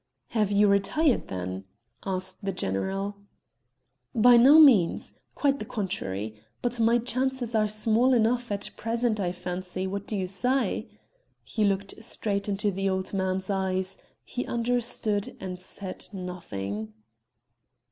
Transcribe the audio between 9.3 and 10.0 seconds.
fancy;